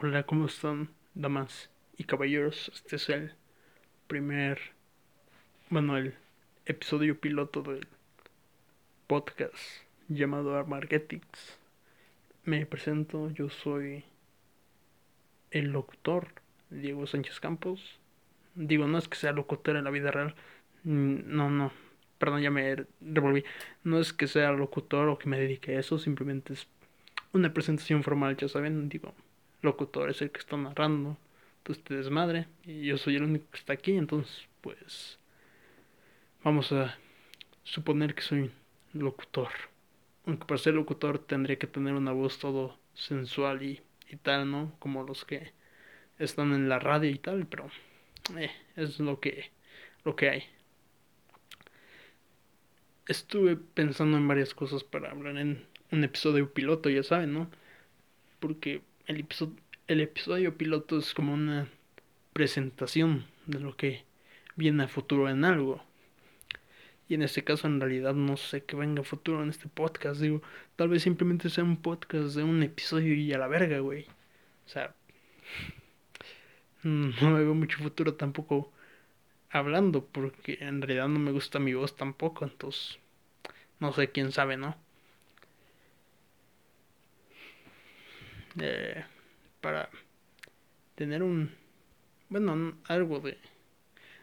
Hola, 0.00 0.22
¿cómo 0.22 0.46
están, 0.46 0.90
damas 1.16 1.70
y 1.96 2.04
caballeros? 2.04 2.70
Este 2.72 2.94
es 2.94 3.08
el 3.08 3.32
primer, 4.06 4.60
bueno, 5.70 5.96
el 5.96 6.14
episodio 6.66 7.18
piloto 7.18 7.62
del 7.62 7.88
podcast 9.08 9.56
llamado 10.06 10.56
Armargetics. 10.56 11.58
Me 12.44 12.64
presento, 12.64 13.28
yo 13.30 13.50
soy 13.50 14.04
el 15.50 15.72
locutor 15.72 16.28
Diego 16.70 17.08
Sánchez 17.08 17.40
Campos. 17.40 17.98
Digo, 18.54 18.86
no 18.86 18.98
es 18.98 19.08
que 19.08 19.16
sea 19.16 19.32
locutor 19.32 19.74
en 19.74 19.82
la 19.82 19.90
vida 19.90 20.12
real, 20.12 20.36
no, 20.84 21.50
no, 21.50 21.72
perdón, 22.18 22.42
ya 22.42 22.52
me 22.52 22.86
revolví. 23.00 23.42
No 23.82 23.98
es 23.98 24.12
que 24.12 24.28
sea 24.28 24.52
locutor 24.52 25.08
o 25.08 25.18
que 25.18 25.28
me 25.28 25.40
dedique 25.40 25.74
a 25.74 25.80
eso, 25.80 25.98
simplemente 25.98 26.52
es 26.52 26.68
una 27.32 27.52
presentación 27.52 28.04
formal, 28.04 28.36
ya 28.36 28.46
saben, 28.46 28.88
digo 28.88 29.12
locutor 29.62 30.10
es 30.10 30.22
el 30.22 30.30
que 30.30 30.40
está 30.40 30.56
narrando 30.56 31.16
todo 31.62 31.76
este 31.76 31.94
desmadre 31.94 32.48
y 32.64 32.86
yo 32.86 32.98
soy 32.98 33.16
el 33.16 33.24
único 33.24 33.50
que 33.50 33.58
está 33.58 33.72
aquí, 33.72 33.96
entonces 33.96 34.48
pues 34.60 35.18
vamos 36.44 36.72
a 36.72 36.96
suponer 37.64 38.14
que 38.14 38.22
soy 38.22 38.50
locutor. 38.92 39.48
Aunque 40.26 40.46
para 40.46 40.58
ser 40.58 40.74
locutor 40.74 41.18
tendría 41.18 41.58
que 41.58 41.66
tener 41.66 41.94
una 41.94 42.12
voz 42.12 42.38
todo 42.38 42.78
sensual 42.94 43.62
y, 43.62 43.80
y 44.08 44.16
tal, 44.16 44.50
¿no? 44.50 44.74
Como 44.78 45.02
los 45.02 45.24
que 45.24 45.52
están 46.18 46.52
en 46.52 46.68
la 46.68 46.78
radio 46.78 47.10
y 47.10 47.18
tal, 47.18 47.46
pero 47.46 47.70
eh, 48.36 48.50
es 48.76 48.98
lo 49.00 49.20
que, 49.20 49.50
lo 50.04 50.16
que 50.16 50.30
hay. 50.30 50.42
Estuve 53.06 53.56
pensando 53.56 54.18
en 54.18 54.28
varias 54.28 54.54
cosas 54.54 54.84
para 54.84 55.10
hablar 55.10 55.38
en 55.38 55.66
un 55.90 56.04
episodio 56.04 56.52
piloto, 56.52 56.90
ya 56.90 57.02
saben, 57.02 57.32
¿no? 57.32 57.50
Porque 58.38 58.82
el 59.08 60.00
episodio, 60.00 60.56
piloto 60.56 60.98
es 60.98 61.14
como 61.14 61.32
una 61.32 61.66
presentación 62.34 63.24
de 63.46 63.58
lo 63.58 63.74
que 63.74 64.04
viene 64.54 64.84
a 64.84 64.88
futuro 64.88 65.30
en 65.30 65.44
algo. 65.46 65.82
Y 67.08 67.14
en 67.14 67.22
este 67.22 67.42
caso 67.42 67.66
en 67.66 67.80
realidad 67.80 68.12
no 68.12 68.36
sé 68.36 68.64
qué 68.64 68.76
venga 68.76 69.00
a 69.00 69.04
futuro 69.04 69.42
en 69.42 69.48
este 69.48 69.66
podcast. 69.68 70.20
Digo, 70.20 70.42
tal 70.76 70.90
vez 70.90 71.02
simplemente 71.02 71.48
sea 71.48 71.64
un 71.64 71.78
podcast 71.78 72.36
de 72.36 72.42
un 72.42 72.62
episodio 72.62 73.14
y 73.14 73.32
a 73.32 73.38
la 73.38 73.48
verga, 73.48 73.78
güey. 73.78 74.04
O 74.66 74.68
sea, 74.68 74.94
no 76.82 77.30
me 77.30 77.38
veo 77.38 77.54
mucho 77.54 77.78
futuro 77.78 78.14
tampoco 78.14 78.70
hablando 79.50 80.04
porque 80.04 80.58
en 80.60 80.82
realidad 80.82 81.08
no 81.08 81.18
me 81.18 81.32
gusta 81.32 81.58
mi 81.58 81.72
voz 81.72 81.96
tampoco. 81.96 82.44
Entonces, 82.44 82.98
no 83.80 83.94
sé 83.94 84.10
quién 84.10 84.32
sabe, 84.32 84.58
¿no? 84.58 84.76
Eh, 88.60 89.04
para 89.60 89.88
tener 90.94 91.22
un 91.22 91.50
bueno 92.28 92.76
algo 92.88 93.20
de 93.20 93.38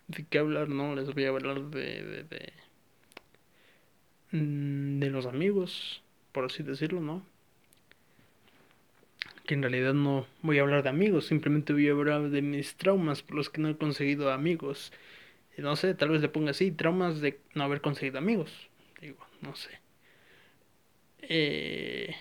de 0.08 0.26
qué 0.26 0.40
hablar 0.40 0.68
no 0.68 0.94
les 0.96 1.14
voy 1.14 1.26
a 1.26 1.30
hablar 1.30 1.62
de 1.62 2.04
de, 2.04 2.24
de, 2.24 2.54
mm, 4.32 5.00
de 5.00 5.10
los 5.10 5.26
amigos 5.26 6.04
por 6.32 6.46
así 6.46 6.64
decirlo 6.64 7.00
no 7.00 7.24
que 9.46 9.54
en 9.54 9.62
realidad 9.62 9.94
no 9.94 10.28
voy 10.42 10.58
a 10.58 10.64
hablar 10.64 10.84
de 10.84 10.90
amigos 10.90 11.28
simplemente 11.28 11.72
voy 11.72 11.88
a 11.88 11.92
hablar 11.92 12.30
de 12.30 12.42
mis 12.42 12.76
traumas 12.76 13.22
por 13.22 13.36
los 13.38 13.50
que 13.50 13.62
no 13.62 13.70
he 13.70 13.78
conseguido 13.78 14.32
amigos. 14.32 14.92
No 15.58 15.76
sé 15.76 15.94
tal 15.94 16.10
vez 16.10 16.22
le 16.22 16.30
ponga 16.30 16.52
así 16.52 16.72
traumas 16.72 17.22
de 17.22 17.40
no 17.54 17.64
haber 17.64 17.80
conseguido 17.80 18.18
amigos 18.18 18.52
digo 19.00 19.26
no 19.42 19.56
sé. 19.56 19.80
Eh 21.22 22.16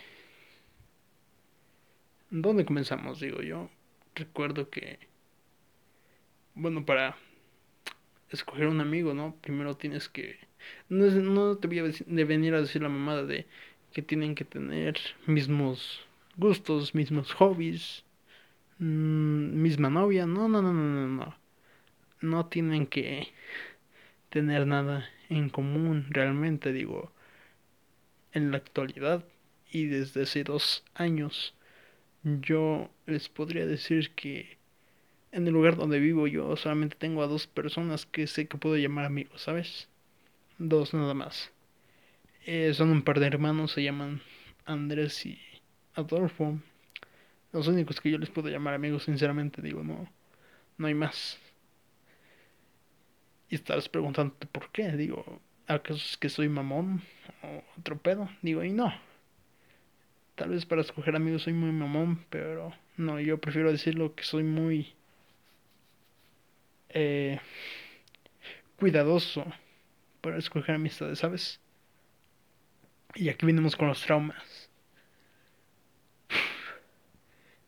¿Dónde 2.37 2.65
comenzamos? 2.65 3.21
Digo 3.21 3.43
yo. 3.43 3.71
Recuerdo 4.17 4.69
que. 4.69 4.99
Bueno, 6.57 6.85
para 6.85 7.17
escoger 8.29 8.67
un 8.67 8.81
amigo, 8.81 9.15
¿no? 9.15 9.37
Primero 9.41 9.77
tienes 9.77 10.09
que. 10.09 10.41
No, 10.89 11.07
no 11.07 11.59
te 11.59 11.69
voy 11.69 11.79
a 11.79 11.85
de 11.85 12.25
venir 12.25 12.55
a 12.55 12.61
decir 12.61 12.83
la 12.83 12.89
mamada 12.89 13.23
de 13.25 13.47
que 13.93 14.03
tienen 14.03 14.35
que 14.35 14.45
tener 14.45 14.97
mismos 15.27 16.05
gustos, 16.37 16.93
mismos 16.93 17.33
hobbies, 17.35 18.05
mmm, 18.79 19.63
misma 19.63 19.89
novia. 19.89 20.27
No, 20.27 20.49
no, 20.49 20.61
no, 20.61 20.73
no, 20.73 20.83
no, 20.83 21.09
no. 21.09 21.37
No 22.21 22.47
tienen 22.47 22.89
que 22.89 23.29
tener 24.31 24.67
nada 24.67 25.09
en 25.29 25.51
común 25.51 26.07
realmente, 26.11 26.73
digo. 26.73 27.13
En 28.33 28.51
la 28.51 28.57
actualidad 28.57 29.25
y 29.71 29.87
desde 29.87 30.23
hace 30.23 30.43
dos 30.43 30.85
años 30.95 31.55
yo 32.25 32.91
les 33.07 33.29
podría 33.29 33.67
decir 33.67 34.11
que 34.13 34.57
en 35.33 35.47
el 35.47 35.53
lugar 35.53 35.77
donde 35.77 35.99
vivo 35.99 36.27
yo 36.27 36.57
solamente 36.57 36.97
tengo 36.97 37.23
a 37.23 37.27
dos 37.27 37.47
personas 37.47 38.07
que 38.07 38.27
sé 38.27 38.49
que 38.49 38.57
puedo 38.57 38.77
llamar 38.77 39.05
amigos, 39.05 39.43
¿sabes? 39.43 39.89
Dos 40.59 40.95
nada 40.95 41.13
más. 41.15 41.51
Eh, 42.47 42.73
son 42.75 42.91
un 42.91 43.03
par 43.03 43.21
de 43.21 43.27
hermanos, 43.27 43.73
se 43.73 43.83
llaman 43.83 44.23
Andrés 44.65 45.27
y 45.27 45.39
Adolfo. 45.95 46.59
Los 47.53 47.69
únicos 47.69 48.01
que 48.01 48.11
yo 48.11 48.19
les 48.19 48.31
puedo 48.31 48.49
llamar 48.49 48.75
amigos, 48.75 49.05
sinceramente, 49.05 49.63
digo, 49.63 49.83
no, 49.83 50.09
no 50.79 50.87
hay 50.87 50.95
más. 50.95 51.39
Y 53.49 53.57
estarás 53.57 53.89
preguntándote 53.89 54.47
por 54.47 54.71
qué, 54.71 54.93
digo, 54.93 55.41
¿acaso 55.67 55.97
es 55.97 56.17
que 56.17 56.29
soy 56.29 56.49
mamón 56.49 57.03
o 57.43 57.63
otro 57.79 57.99
pedo? 57.99 58.29
Digo, 58.43 58.65
y 58.65 58.73
no. 58.73 58.93
Tal 60.35 60.51
vez 60.51 60.67
para 60.67 60.81
escoger 60.83 61.15
amigos 61.17 61.43
soy 61.43 61.53
muy 61.53 61.71
mamón, 61.71 62.25
pero 62.31 62.73
no, 62.97 63.21
yo 63.21 63.39
prefiero 63.39 63.71
decirlo 63.71 64.15
que 64.15 64.25
soy 64.25 64.43
muy 64.43 64.95
eh, 66.89 67.41
cuidadoso 68.77 69.45
para 70.21 70.39
escoger 70.39 70.77
amistades, 70.77 71.19
¿sabes? 71.21 71.61
Y 73.15 73.29
aquí 73.29 73.47
venimos 73.47 73.77
con 73.77 73.89
los 73.89 74.03
traumas. 74.03 74.71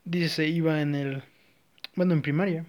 Dice, 0.05 0.47
iba 0.47 0.81
en 0.81 0.95
el... 0.95 1.23
Bueno, 1.95 2.13
en 2.13 2.21
primaria. 2.21 2.65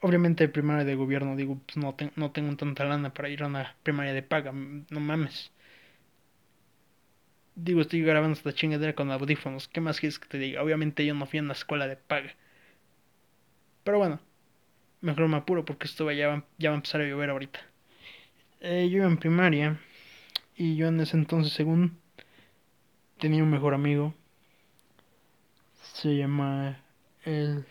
Obviamente 0.00 0.48
primaria 0.48 0.84
de 0.84 0.94
gobierno, 0.94 1.36
digo, 1.36 1.60
pues 1.66 1.76
no, 1.76 1.96
no 2.16 2.32
tengo 2.32 2.56
tanta 2.56 2.84
lana 2.84 3.12
para 3.14 3.28
ir 3.28 3.42
a 3.42 3.46
una 3.46 3.76
primaria 3.82 4.12
de 4.14 4.22
paga, 4.22 4.52
no 4.52 5.00
mames. 5.00 5.52
Digo, 7.56 7.80
estoy 7.80 8.02
grabando 8.02 8.34
esta 8.34 8.52
chingadera 8.52 8.94
con 8.94 9.10
audífonos. 9.10 9.66
¿Qué 9.68 9.80
más 9.80 9.98
quieres 9.98 10.18
que 10.18 10.28
te 10.28 10.38
diga? 10.38 10.62
Obviamente 10.62 11.06
yo 11.06 11.14
no 11.14 11.24
fui 11.24 11.38
a 11.38 11.42
una 11.42 11.54
escuela 11.54 11.88
de 11.88 11.96
paga. 11.96 12.34
Pero 13.82 13.96
bueno, 13.96 14.20
mejor 15.00 15.26
me 15.28 15.38
apuro 15.38 15.64
porque 15.64 15.86
esto 15.86 16.10
ya 16.12 16.28
va, 16.28 16.44
ya 16.58 16.68
va 16.68 16.74
a 16.74 16.76
empezar 16.76 17.00
a 17.00 17.06
llover 17.06 17.30
ahorita. 17.30 17.58
Eh, 18.60 18.88
yo 18.90 18.98
iba 18.98 19.06
en 19.06 19.16
primaria 19.16 19.80
y 20.54 20.76
yo 20.76 20.88
en 20.88 21.00
ese 21.00 21.16
entonces, 21.16 21.54
según 21.54 21.98
tenía 23.18 23.42
un 23.42 23.50
mejor 23.50 23.72
amigo, 23.72 24.12
se 25.94 26.14
llama 26.14 26.78
el, 27.24 27.64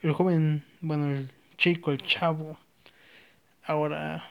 el 0.00 0.12
joven, 0.12 0.64
bueno, 0.80 1.10
el 1.10 1.30
chico, 1.58 1.92
el 1.92 2.02
chavo, 2.06 2.58
ahora 3.64 4.30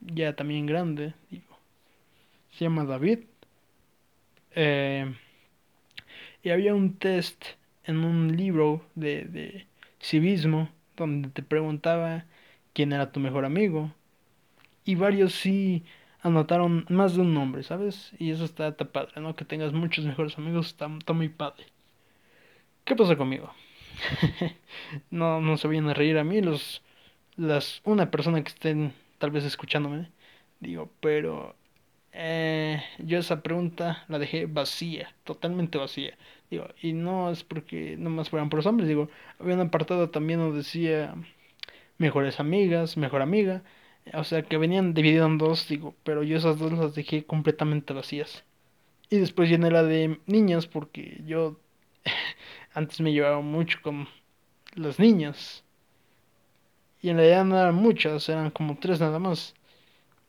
ya 0.00 0.34
también 0.34 0.64
grande, 0.64 1.12
digo, 1.30 1.58
se 2.52 2.64
llama 2.64 2.86
David 2.86 3.20
eh, 4.54 5.14
y 6.42 6.50
había 6.50 6.74
un 6.74 6.98
test 6.98 7.44
en 7.84 8.04
un 8.04 8.36
libro 8.36 8.84
de, 8.94 9.24
de 9.24 9.66
civismo 10.00 10.70
donde 10.96 11.28
te 11.30 11.42
preguntaba 11.42 12.24
quién 12.72 12.92
era 12.92 13.12
tu 13.12 13.20
mejor 13.20 13.44
amigo. 13.44 13.92
Y 14.84 14.94
varios 14.94 15.34
sí 15.34 15.84
anotaron 16.22 16.86
más 16.88 17.14
de 17.14 17.22
un 17.22 17.34
nombre, 17.34 17.62
¿sabes? 17.62 18.12
Y 18.18 18.30
eso 18.30 18.44
está, 18.44 18.68
está 18.68 18.84
padre, 18.86 19.20
¿no? 19.20 19.36
Que 19.36 19.44
tengas 19.44 19.72
muchos 19.72 20.04
mejores 20.04 20.38
amigos 20.38 20.68
está, 20.68 20.86
está 20.98 21.12
muy 21.12 21.28
padre. 21.28 21.64
¿Qué 22.84 22.96
pasa 22.96 23.16
conmigo? 23.16 23.52
no, 25.10 25.40
no 25.40 25.56
se 25.56 25.68
vayan 25.68 25.88
a 25.88 25.94
reír 25.94 26.18
a 26.18 26.24
mí 26.24 26.40
los 26.40 26.82
las 27.36 27.80
una 27.84 28.10
persona 28.10 28.42
que 28.42 28.48
estén 28.48 28.92
tal 29.18 29.30
vez 29.30 29.44
escuchándome 29.44 30.10
digo 30.60 30.90
pero 31.00 31.56
eh, 32.12 32.82
yo 32.98 33.18
esa 33.18 33.42
pregunta 33.42 34.04
la 34.08 34.18
dejé 34.18 34.46
vacía, 34.46 35.14
totalmente 35.24 35.78
vacía. 35.78 36.16
Digo, 36.50 36.66
y 36.82 36.92
no 36.92 37.30
es 37.30 37.44
porque 37.44 37.96
nomás 37.98 38.30
fueran 38.30 38.50
por 38.50 38.58
los 38.58 38.66
hombres, 38.66 38.88
digo, 38.88 39.08
había 39.38 39.54
un 39.54 39.60
apartado 39.62 40.10
también 40.10 40.40
donde 40.40 40.58
decía 40.58 41.14
mejores 41.98 42.40
amigas, 42.40 42.96
mejor 42.96 43.22
amiga, 43.22 43.62
o 44.14 44.24
sea 44.24 44.42
que 44.42 44.58
venían 44.58 44.94
divididos 44.94 45.28
en 45.30 45.38
dos, 45.38 45.68
digo, 45.68 45.94
pero 46.04 46.22
yo 46.22 46.36
esas 46.38 46.58
dos 46.58 46.72
las 46.72 46.94
dejé 46.94 47.24
completamente 47.24 47.92
vacías. 47.94 48.44
Y 49.10 49.18
después 49.18 49.50
llené 49.50 49.70
la 49.70 49.82
de 49.84 50.20
niñas 50.26 50.66
porque 50.66 51.22
yo 51.26 51.60
antes 52.74 53.00
me 53.00 53.12
llevaba 53.12 53.40
mucho 53.42 53.80
con 53.82 54.08
las 54.74 54.98
niñas. 54.98 55.64
Y 57.02 57.08
en 57.10 57.16
realidad 57.16 57.44
no 57.44 57.58
eran 57.58 57.74
muchas, 57.74 58.28
eran 58.28 58.50
como 58.50 58.78
tres 58.78 59.00
nada 59.00 59.18
más. 59.18 59.54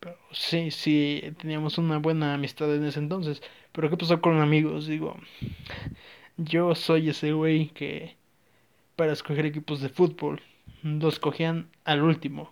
Pero 0.01 0.17
sí, 0.31 0.71
sí, 0.71 1.21
teníamos 1.39 1.77
una 1.77 1.99
buena 1.99 2.33
amistad 2.33 2.73
en 2.75 2.85
ese 2.85 2.99
entonces. 2.99 3.41
Pero 3.71 3.89
¿qué 3.89 3.97
pasó 3.97 4.19
con 4.19 4.41
amigos? 4.41 4.87
Digo, 4.87 5.15
yo 6.37 6.73
soy 6.75 7.09
ese 7.09 7.33
güey 7.33 7.67
que 7.69 8.17
para 8.95 9.13
escoger 9.13 9.45
equipos 9.45 9.79
de 9.79 9.89
fútbol. 9.89 10.41
Lo 10.81 11.07
escogían 11.07 11.69
al 11.85 12.01
último. 12.01 12.51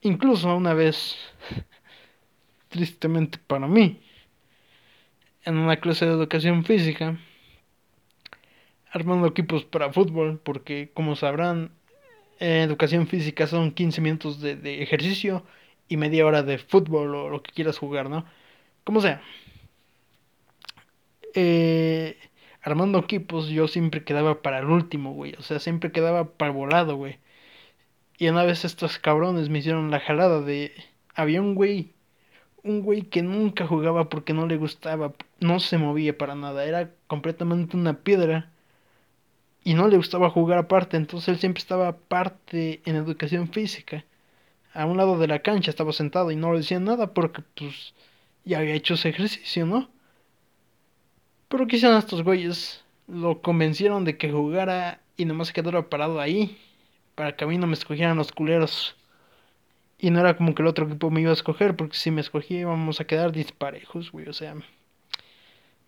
Incluso 0.00 0.54
una 0.56 0.74
vez, 0.74 1.16
tristemente 2.68 3.38
para 3.46 3.68
mí, 3.68 4.00
en 5.44 5.56
una 5.56 5.76
clase 5.76 6.04
de 6.04 6.12
educación 6.12 6.64
física, 6.64 7.16
armando 8.90 9.28
equipos 9.28 9.64
para 9.64 9.92
fútbol, 9.92 10.40
porque 10.40 10.90
como 10.94 11.14
sabrán, 11.14 11.70
en 12.40 12.62
educación 12.62 13.06
física 13.06 13.46
son 13.46 13.70
15 13.70 14.00
minutos 14.00 14.40
de, 14.40 14.56
de, 14.56 14.82
ejercicio 14.82 15.44
y 15.88 15.96
media 15.96 16.26
hora 16.26 16.42
de 16.42 16.58
fútbol 16.58 17.14
o 17.14 17.28
lo 17.30 17.42
que 17.42 17.52
quieras 17.52 17.78
jugar, 17.78 18.10
¿no? 18.10 18.24
Como 18.84 19.00
sea. 19.00 19.22
Eh, 21.34 22.18
armando 22.62 22.98
equipos 22.98 23.48
yo 23.48 23.68
siempre 23.68 24.04
quedaba 24.04 24.42
para 24.42 24.58
el 24.60 24.66
último, 24.66 25.12
güey. 25.14 25.34
O 25.38 25.42
sea, 25.42 25.58
siempre 25.58 25.92
quedaba 25.92 26.32
para 26.32 26.52
volado, 26.52 26.96
güey. 26.96 27.18
Y 28.18 28.28
una 28.28 28.44
vez 28.44 28.64
estos 28.64 28.98
cabrones 28.98 29.48
me 29.48 29.60
hicieron 29.60 29.90
la 29.90 30.00
jalada 30.00 30.40
de... 30.42 30.72
Había 31.14 31.40
un 31.42 31.54
güey, 31.54 31.92
un 32.62 32.82
güey 32.82 33.02
que 33.02 33.22
nunca 33.22 33.66
jugaba 33.66 34.08
porque 34.08 34.34
no 34.34 34.46
le 34.46 34.56
gustaba, 34.56 35.14
no 35.40 35.60
se 35.60 35.78
movía 35.78 36.16
para 36.18 36.34
nada, 36.34 36.64
era 36.64 36.90
completamente 37.06 37.76
una 37.76 37.94
piedra 38.02 38.50
y 39.64 39.74
no 39.74 39.88
le 39.88 39.96
gustaba 39.96 40.30
jugar 40.30 40.58
aparte, 40.58 40.96
entonces 40.96 41.28
él 41.28 41.38
siempre 41.38 41.60
estaba 41.60 41.88
aparte 41.88 42.80
en 42.84 42.96
educación 42.96 43.48
física. 43.48 44.04
A 44.74 44.86
un 44.86 44.96
lado 44.96 45.18
de 45.18 45.26
la 45.26 45.40
cancha 45.40 45.70
estaba 45.70 45.92
sentado 45.92 46.30
y 46.30 46.36
no 46.36 46.52
le 46.52 46.58
decían 46.58 46.84
nada 46.84 47.14
porque 47.14 47.42
pues 47.54 47.94
ya 48.44 48.58
había 48.58 48.74
hecho 48.74 48.94
ese 48.94 49.08
ejercicio, 49.08 49.66
¿no? 49.66 49.88
Pero 51.48 51.66
¿qué 51.66 51.76
hicieron 51.76 51.98
estos 51.98 52.22
güeyes? 52.22 52.84
Lo 53.06 53.40
convencieron 53.40 54.04
de 54.04 54.18
que 54.18 54.30
jugara 54.30 55.00
y 55.16 55.24
nomás 55.24 55.48
se 55.48 55.54
quedara 55.54 55.88
parado 55.88 56.20
ahí 56.20 56.58
para 57.14 57.34
que 57.36 57.44
a 57.44 57.48
mí 57.48 57.58
no 57.58 57.66
me 57.66 57.74
escogieran 57.74 58.16
los 58.16 58.32
culeros. 58.32 58.96
Y 59.98 60.10
no 60.10 60.20
era 60.20 60.36
como 60.36 60.54
que 60.54 60.62
el 60.62 60.68
otro 60.68 60.86
equipo 60.86 61.10
me 61.10 61.20
iba 61.22 61.30
a 61.30 61.34
escoger, 61.34 61.74
porque 61.74 61.96
si 61.96 62.10
me 62.10 62.20
escogía 62.20 62.60
íbamos 62.60 63.00
a 63.00 63.06
quedar 63.06 63.32
disparejos, 63.32 64.12
güey. 64.12 64.28
O 64.28 64.32
sea, 64.32 64.54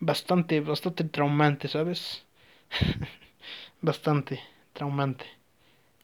bastante, 0.00 0.60
bastante 0.60 1.04
traumante, 1.04 1.68
¿sabes? 1.68 2.26
bastante 3.80 4.40
traumante. 4.72 5.39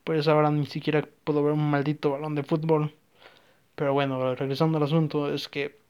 Por 0.07 0.17
eso 0.17 0.31
ahora 0.31 0.51
ni 0.53 0.67
siquiera 0.67 1.09
puedo 1.25 1.43
ver 1.43 1.53
un 1.53 1.69
maldito 1.69 2.13
balón 2.13 2.37
de 2.37 2.45
fútbol. 2.45 2.95
Pero 3.77 3.93
bueno, 3.93 4.35
regresando 4.37 4.79
al 4.79 4.85
asunto, 4.85 5.33
es 5.35 5.49
que 5.49 5.81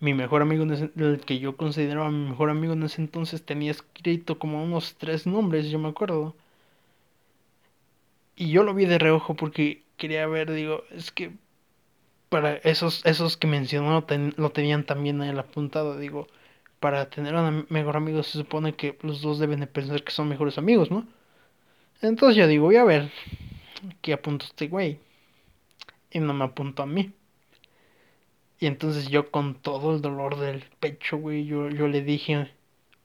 mi 0.00 0.12
mejor 0.14 0.42
amigo, 0.42 0.64
el 0.64 1.20
que 1.26 1.38
yo 1.38 1.56
consideraba 1.56 2.10
mi 2.10 2.28
mejor 2.30 2.50
amigo 2.50 2.74
en 2.74 2.82
ese 2.82 3.00
entonces, 3.00 3.44
tenía 3.44 3.70
escrito 3.70 4.38
como 4.38 4.62
unos 4.62 4.96
tres 4.96 5.26
nombres, 5.26 5.70
yo 5.70 5.78
me 5.78 5.88
acuerdo. 5.88 6.36
Y 8.36 8.50
yo 8.50 8.64
lo 8.64 8.74
vi 8.74 8.86
de 8.86 8.98
reojo 8.98 9.34
porque 9.34 9.82
quería 9.96 10.26
ver, 10.26 10.52
digo, 10.52 10.82
es 10.90 11.10
que 11.12 11.32
para 12.28 12.56
esos, 12.56 13.04
esos 13.06 13.36
que 13.36 13.46
mencionó 13.46 14.06
lo 14.36 14.50
tenían 14.52 14.84
también 14.84 15.22
en 15.22 15.30
el 15.30 15.38
apuntado, 15.38 15.98
digo, 15.98 16.28
para 16.80 17.10
tener 17.10 17.34
un 17.34 17.66
mejor 17.70 17.96
amigo 17.96 18.22
se 18.22 18.38
supone 18.38 18.74
que 18.76 18.98
los 19.02 19.22
dos 19.22 19.38
deben 19.38 19.60
de 19.60 19.66
pensar 19.68 20.04
que 20.04 20.12
son 20.12 20.28
mejores 20.28 20.58
amigos, 20.58 20.90
¿no? 20.90 21.06
Entonces 22.02 22.36
yo 22.36 22.46
digo, 22.46 22.66
voy 22.66 22.76
a 22.76 22.84
ver 22.84 23.10
qué 24.00 24.12
apunto 24.12 24.46
este 24.46 24.68
güey. 24.68 24.98
Y 26.10 26.20
no 26.20 26.34
me 26.34 26.44
apuntó 26.44 26.82
a 26.82 26.86
mí. 26.86 27.12
Y 28.58 28.66
entonces 28.66 29.08
yo 29.08 29.30
con 29.30 29.54
todo 29.54 29.94
el 29.94 30.02
dolor 30.02 30.38
del 30.38 30.64
pecho, 30.80 31.16
güey, 31.16 31.46
yo, 31.46 31.68
yo 31.70 31.88
le 31.88 32.02
dije, 32.02 32.50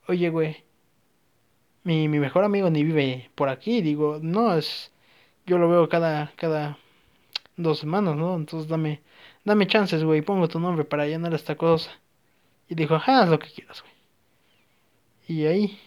oye, 0.07 0.30
güey, 0.30 0.63
mi, 1.83 2.07
mi 2.09 2.19
mejor 2.19 2.44
amigo 2.44 2.69
ni 2.69 2.83
vive 2.83 3.30
por 3.36 3.50
aquí. 3.50 3.81
Digo, 3.81 4.19
no, 4.21 4.56
es... 4.56 4.92
Yo 5.45 5.57
lo 5.59 5.69
veo 5.69 5.88
cada, 5.89 6.33
cada 6.38 6.77
dos 7.57 7.80
semanas, 7.80 8.15
¿no? 8.15 8.36
Entonces 8.36 8.68
dame, 8.68 9.01
dame 9.44 9.68
chances, 9.68 10.03
güey, 10.03 10.21
pongo 10.21 10.47
tu 10.47 10.59
nombre 10.59 10.86
para 10.86 11.06
llenar 11.06 11.33
esta 11.33 11.56
cosa. 11.56 11.92
Y 12.68 12.75
dijo, 12.75 12.95
ajá, 12.95 13.24
haz 13.24 13.30
lo 13.30 13.39
que 13.39 13.50
quieras, 13.50 13.81
güey. 13.81 13.94
Y 15.27 15.45
ahí, 15.45 15.80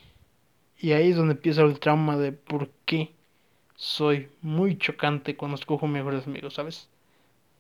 y 0.79 0.93
ahí 0.93 1.11
es 1.11 1.17
donde 1.17 1.35
empieza 1.35 1.63
el 1.63 1.81
trauma 1.81 2.17
de 2.17 2.33
por 2.33 2.71
qué 2.85 3.13
soy 3.75 4.29
muy 4.43 4.79
chocante 4.79 5.37
cuando 5.37 5.57
escojo 5.57 5.87
mejores 5.87 6.27
amigos, 6.27 6.55
¿sabes? 6.55 6.89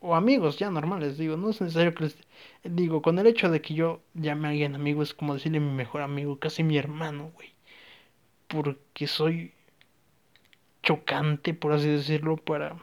O 0.00 0.14
amigos 0.14 0.58
ya 0.58 0.70
normales, 0.70 1.18
digo, 1.18 1.36
no 1.36 1.50
es 1.50 1.60
necesario 1.60 1.94
que 1.94 2.04
les... 2.04 2.18
Digo, 2.62 3.02
con 3.02 3.18
el 3.18 3.26
hecho 3.26 3.50
de 3.50 3.60
que 3.60 3.74
yo 3.74 4.00
llame 4.14 4.48
a 4.48 4.50
alguien 4.50 4.74
amigo 4.76 5.02
es 5.02 5.14
como 5.14 5.34
decirle 5.34 5.60
mi 5.60 5.72
mejor 5.72 6.02
amigo, 6.02 6.38
casi 6.38 6.62
mi 6.62 6.76
hermano, 6.76 7.32
güey. 7.34 7.52
Porque 8.46 9.06
soy 9.06 9.52
chocante, 10.82 11.54
por 11.54 11.72
así 11.72 11.88
decirlo, 11.88 12.36
para 12.36 12.76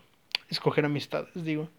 escoger 0.49 0.85
amistades, 0.85 1.33
digo. 1.43 1.69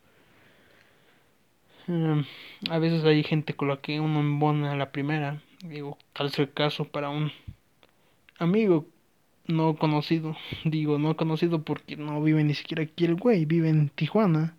Em, 1.88 2.24
a 2.70 2.78
veces 2.78 3.04
hay 3.04 3.22
gente 3.22 3.54
con 3.54 3.68
la 3.68 3.76
que 3.78 4.00
uno 4.00 4.20
embona 4.20 4.72
a 4.72 4.76
la 4.76 4.90
primera. 4.92 5.42
Digo, 5.62 5.98
tal 6.12 6.28
es 6.28 6.38
el 6.38 6.52
caso 6.52 6.86
para 6.86 7.10
un 7.10 7.30
amigo 8.38 8.86
no 9.46 9.76
conocido. 9.76 10.36
Digo, 10.64 10.98
no 10.98 11.16
conocido 11.16 11.62
porque 11.62 11.96
no 11.96 12.22
vive 12.22 12.44
ni 12.44 12.54
siquiera 12.54 12.82
aquí 12.82 13.04
el 13.04 13.16
güey, 13.16 13.44
vive 13.44 13.68
en 13.68 13.88
Tijuana. 13.90 14.56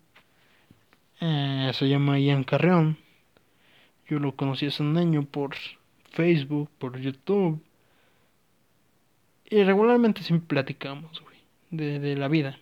Eh, 1.20 1.70
se 1.74 1.88
llama 1.88 2.18
Ian 2.18 2.44
Carreón. 2.44 2.98
Yo 4.08 4.18
lo 4.18 4.34
conocí 4.36 4.66
hace 4.66 4.82
un 4.82 4.96
año 4.96 5.24
por 5.24 5.54
Facebook, 6.12 6.70
por 6.78 6.98
YouTube. 6.98 7.62
Y 9.50 9.62
regularmente 9.62 10.22
siempre 10.22 10.48
platicamos, 10.48 11.20
güey, 11.22 11.38
de, 11.70 11.98
de 11.98 12.16
la 12.16 12.28
vida 12.28 12.58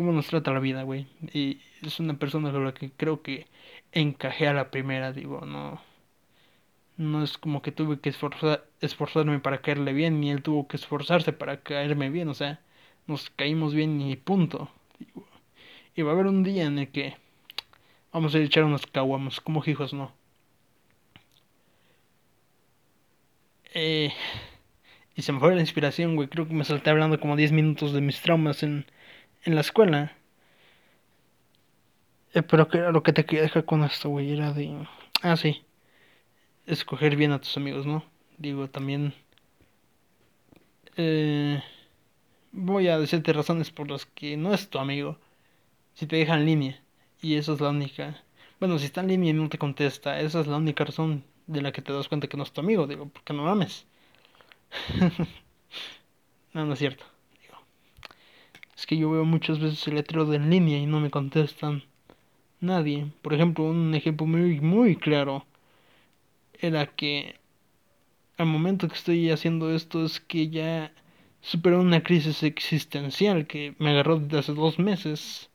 cómo 0.00 0.12
nos 0.12 0.28
trata 0.28 0.50
la 0.50 0.60
vida, 0.60 0.82
güey. 0.82 1.06
Y 1.34 1.60
es 1.82 2.00
una 2.00 2.14
persona 2.14 2.50
con 2.50 2.64
la 2.64 2.72
que 2.72 2.90
creo 2.90 3.20
que 3.20 3.46
encajé 3.92 4.48
a 4.48 4.54
la 4.54 4.70
primera, 4.70 5.12
digo, 5.12 5.44
no. 5.44 5.78
No 6.96 7.22
es 7.22 7.36
como 7.36 7.60
que 7.60 7.70
tuve 7.70 8.00
que 8.00 8.08
esforzar, 8.08 8.64
esforzarme 8.80 9.40
para 9.40 9.60
caerle 9.62 9.92
bien, 9.92 10.20
ni 10.20 10.30
él 10.30 10.42
tuvo 10.42 10.68
que 10.68 10.76
esforzarse 10.76 11.32
para 11.32 11.62
caerme 11.62 12.10
bien, 12.10 12.28
o 12.28 12.34
sea, 12.34 12.60
nos 13.06 13.30
caímos 13.30 13.74
bien 13.74 14.00
y 14.00 14.16
punto. 14.16 14.70
y 15.94 16.02
va 16.02 16.10
a 16.10 16.14
haber 16.14 16.26
un 16.26 16.42
día 16.42 16.64
en 16.64 16.78
el 16.78 16.88
que 16.90 17.16
vamos 18.12 18.34
a 18.34 18.38
echar 18.38 18.64
unos 18.64 18.86
caguamos, 18.86 19.40
como 19.40 19.62
hijos, 19.66 19.92
no. 19.94 20.12
Eh, 23.74 24.12
y 25.14 25.22
se 25.22 25.32
me 25.32 25.40
fue 25.40 25.54
la 25.54 25.60
inspiración, 25.60 26.16
güey. 26.16 26.28
Creo 26.28 26.46
que 26.48 26.54
me 26.54 26.64
salté 26.64 26.90
hablando 26.90 27.20
como 27.20 27.36
10 27.36 27.52
minutos 27.52 27.92
de 27.92 28.00
mis 28.00 28.20
traumas 28.20 28.62
en 28.62 28.86
en 29.44 29.54
la 29.54 29.60
escuela. 29.62 30.12
Eh, 32.34 32.42
pero 32.42 32.68
que 32.68 32.78
era 32.78 32.92
lo 32.92 33.02
que 33.02 33.12
te 33.12 33.24
quería 33.24 33.42
dejar 33.42 33.64
con 33.64 33.82
esto, 33.84 34.08
güey, 34.08 34.32
era 34.32 34.52
de... 34.52 34.86
Ah, 35.22 35.36
sí. 35.36 35.64
Escoger 36.66 37.16
bien 37.16 37.32
a 37.32 37.40
tus 37.40 37.56
amigos, 37.58 37.86
¿no? 37.86 38.04
Digo, 38.40 38.68
también... 38.68 39.12
Eh, 40.96 41.62
voy 42.52 42.88
a 42.88 42.98
decirte 42.98 43.32
razones 43.32 43.70
por 43.70 43.90
las 43.90 44.06
que 44.06 44.36
no 44.38 44.54
es 44.54 44.70
tu 44.70 44.78
amigo. 44.78 45.18
Si 45.94 46.06
te 46.06 46.16
deja 46.16 46.34
en 46.34 46.46
línea. 46.46 46.82
Y 47.20 47.34
esa 47.36 47.52
es 47.52 47.60
la 47.60 47.68
única... 47.68 48.22
Bueno, 48.58 48.78
si 48.78 48.86
está 48.86 49.02
en 49.02 49.08
línea 49.08 49.30
y 49.30 49.34
no 49.34 49.48
te 49.50 49.58
contesta, 49.58 50.20
esa 50.20 50.40
es 50.40 50.46
la 50.46 50.56
única 50.56 50.84
razón 50.84 51.22
de 51.46 51.62
la 51.62 51.72
que 51.72 51.82
te 51.82 51.92
das 51.92 52.08
cuenta 52.08 52.28
que 52.28 52.36
no 52.38 52.42
es 52.44 52.52
tu 52.52 52.62
amigo. 52.62 52.86
Digo, 52.86 53.08
porque 53.08 53.34
no 53.34 53.44
mames. 53.44 53.86
no, 56.54 56.64
no 56.64 56.72
es 56.72 56.78
cierto. 56.78 57.04
Es 58.74 58.86
que 58.86 58.96
yo 58.96 59.10
veo 59.10 59.26
muchas 59.26 59.58
veces 59.58 59.86
el 59.88 59.96
letrero 59.96 60.24
de 60.24 60.36
en 60.36 60.48
línea 60.48 60.78
y 60.78 60.86
no 60.86 61.00
me 61.00 61.10
contestan 61.10 61.84
nadie. 62.60 63.06
Por 63.20 63.34
ejemplo, 63.34 63.64
un 63.64 63.94
ejemplo 63.94 64.26
muy, 64.26 64.60
muy 64.60 64.96
claro 64.96 65.44
era 66.54 66.86
que 66.86 67.39
al 68.40 68.46
momento 68.46 68.88
que 68.88 68.94
estoy 68.94 69.30
haciendo 69.30 69.74
esto 69.74 70.04
es 70.04 70.20
que 70.20 70.48
ya 70.48 70.92
superé 71.42 71.76
una 71.76 72.02
crisis 72.02 72.42
existencial 72.42 73.46
que 73.46 73.74
me 73.78 73.90
agarró 73.90 74.18
desde 74.18 74.38
hace 74.38 74.54
dos 74.54 74.78
meses. 74.78 75.50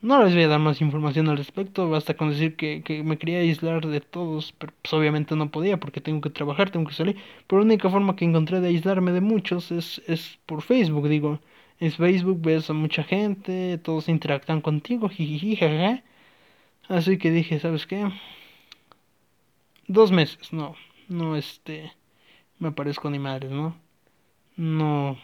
No 0.00 0.22
les 0.22 0.34
voy 0.34 0.44
a 0.44 0.48
dar 0.48 0.60
más 0.60 0.80
información 0.80 1.28
al 1.28 1.38
respecto, 1.38 1.88
basta 1.90 2.14
con 2.16 2.30
decir 2.30 2.54
que, 2.56 2.82
que 2.82 3.02
me 3.02 3.18
quería 3.18 3.38
aislar 3.40 3.86
de 3.86 4.00
todos, 4.00 4.52
pero 4.58 4.72
pues 4.82 4.92
obviamente 4.92 5.34
no 5.36 5.50
podía 5.50 5.80
porque 5.80 6.00
tengo 6.00 6.20
que 6.20 6.30
trabajar, 6.30 6.70
tengo 6.70 6.88
que 6.88 6.94
salir. 6.94 7.16
Pero 7.46 7.60
la 7.60 7.66
única 7.66 7.90
forma 7.90 8.14
que 8.14 8.24
encontré 8.24 8.60
de 8.60 8.68
aislarme 8.68 9.12
de 9.12 9.20
muchos 9.20 9.72
es, 9.72 10.02
es 10.06 10.38
por 10.46 10.62
Facebook, 10.62 11.08
digo 11.08 11.40
es 11.80 11.96
Facebook, 11.96 12.40
ves 12.42 12.70
a 12.70 12.72
mucha 12.74 13.04
gente, 13.04 13.78
todos 13.78 14.08
interactúan 14.08 14.60
contigo, 14.60 15.08
jiji, 15.08 15.56
jajaja. 15.56 16.02
Así 16.88 17.18
que 17.18 17.30
dije, 17.30 17.60
¿sabes 17.60 17.86
qué? 17.86 18.10
Dos 19.86 20.12
meses, 20.12 20.52
no, 20.52 20.74
no 21.08 21.36
este, 21.36 21.92
me 22.58 22.68
aparezco 22.68 23.10
ni 23.10 23.18
madres, 23.18 23.50
¿no? 23.50 23.76
No 24.56 25.18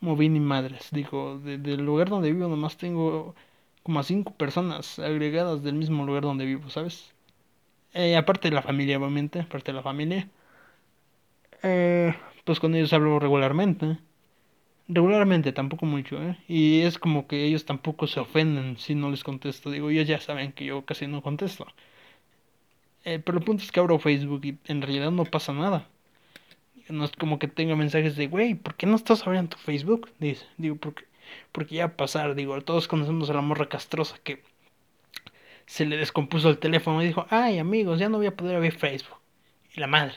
moví 0.00 0.28
ni 0.28 0.40
madres, 0.40 0.88
digo, 0.92 1.38
del 1.38 1.84
lugar 1.84 2.08
donde 2.08 2.32
vivo 2.32 2.48
nomás 2.48 2.76
tengo 2.76 3.34
como 3.82 4.00
a 4.00 4.02
cinco 4.02 4.34
personas 4.34 4.98
agregadas 4.98 5.62
del 5.62 5.74
mismo 5.74 6.04
lugar 6.06 6.22
donde 6.22 6.44
vivo, 6.44 6.68
¿sabes? 6.70 7.14
Eh, 7.94 8.16
aparte 8.16 8.48
de 8.48 8.54
la 8.54 8.62
familia, 8.62 8.98
obviamente, 8.98 9.40
aparte 9.40 9.72
de 9.72 9.76
la 9.76 9.82
familia. 9.82 10.28
Eh, 11.62 12.14
pues 12.44 12.60
con 12.60 12.74
ellos 12.74 12.92
hablo 12.92 13.18
regularmente. 13.18 13.98
Regularmente, 14.88 15.52
tampoco 15.52 15.86
mucho, 15.86 16.22
¿eh? 16.22 16.38
Y 16.48 16.80
es 16.82 16.98
como 16.98 17.26
que 17.28 17.44
ellos 17.44 17.64
tampoco 17.66 18.06
se 18.06 18.20
ofenden 18.20 18.78
si 18.78 18.94
no 18.94 19.10
les 19.10 19.24
contesto. 19.24 19.70
Digo, 19.70 19.90
ellos 19.90 20.08
ya 20.08 20.20
saben 20.20 20.52
que 20.52 20.64
yo 20.66 20.84
casi 20.84 21.06
no 21.06 21.22
contesto. 21.22 21.66
Eh, 23.08 23.20
pero 23.24 23.38
el 23.38 23.44
punto 23.44 23.64
es 23.64 23.72
que 23.72 23.80
abro 23.80 23.98
Facebook 23.98 24.44
y 24.44 24.58
en 24.66 24.82
realidad 24.82 25.10
no 25.10 25.24
pasa 25.24 25.54
nada. 25.54 25.88
No 26.90 27.06
es 27.06 27.12
como 27.12 27.38
que 27.38 27.48
tenga 27.48 27.74
mensajes 27.74 28.16
de, 28.16 28.26
güey, 28.26 28.54
¿por 28.54 28.74
qué 28.74 28.86
no 28.86 28.96
estás 28.96 29.26
abriendo 29.26 29.56
tu 29.56 29.58
Facebook? 29.62 30.10
Dice, 30.18 30.44
digo, 30.58 30.76
porque, 30.76 31.04
porque 31.50 31.76
ya 31.76 31.86
va 31.86 31.92
a 31.94 31.96
pasar. 31.96 32.34
Digo, 32.34 32.60
todos 32.60 32.86
conocemos 32.86 33.30
a 33.30 33.32
la 33.32 33.40
morra 33.40 33.66
castrosa 33.70 34.18
que 34.22 34.42
se 35.64 35.86
le 35.86 35.96
descompuso 35.96 36.50
el 36.50 36.58
teléfono 36.58 37.02
y 37.02 37.06
dijo, 37.06 37.26
ay 37.30 37.58
amigos, 37.58 37.98
ya 37.98 38.10
no 38.10 38.18
voy 38.18 38.26
a 38.26 38.36
poder 38.36 38.56
abrir 38.56 38.74
Facebook. 38.74 39.16
Y 39.74 39.80
la 39.80 39.86
madre. 39.86 40.16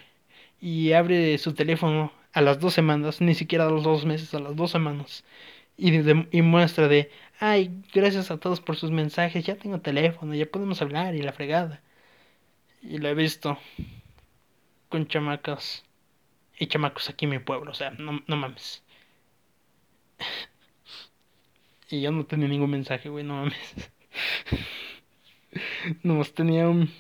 Y 0.60 0.92
abre 0.92 1.38
su 1.38 1.54
teléfono 1.54 2.12
a 2.34 2.42
las 2.42 2.60
dos 2.60 2.74
semanas, 2.74 3.22
ni 3.22 3.36
siquiera 3.36 3.68
a 3.68 3.70
los 3.70 3.84
dos 3.84 4.06
meses, 4.06 4.34
a 4.34 4.40
las 4.40 4.56
dos 4.58 4.70
semanas. 4.72 5.24
Y, 5.78 5.94
y 6.38 6.42
muestra 6.42 6.90
de, 6.90 7.10
ay, 7.40 7.72
gracias 7.94 8.32
a 8.32 8.38
todos 8.38 8.60
por 8.60 8.76
sus 8.76 8.92
mensajes, 8.92 9.46
ya 9.46 9.56
tengo 9.56 9.80
teléfono, 9.80 10.36
ya 10.36 10.46
podemos 10.46 10.82
hablar 10.82 11.16
y 11.16 11.22
la 11.22 11.32
fregada. 11.32 11.82
Y 12.82 12.98
lo 12.98 13.10
he 13.10 13.14
visto 13.14 13.58
con 14.90 15.08
chamacas 15.08 15.84
y 16.58 16.68
chamacos 16.68 17.10
aquí 17.10 17.26
en 17.26 17.32
mi 17.32 17.40
pueblo, 17.40 17.72
o 17.72 17.74
sea, 17.74 17.92
no, 17.92 18.22
no 18.28 18.36
mames. 18.36 18.84
y 21.90 22.02
yo 22.02 22.12
no 22.12 22.26
tenía 22.26 22.48
ningún 22.48 22.70
mensaje, 22.70 23.10
güey, 23.10 23.24
no 23.24 23.36
mames. 23.36 23.92
Nomás 26.04 26.34
tenía 26.34 26.68
un 26.70 26.92